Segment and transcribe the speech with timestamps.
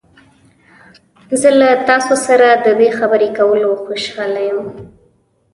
[1.41, 4.67] زه له تاسو سره د دې خبرې کولو خوشحاله یم.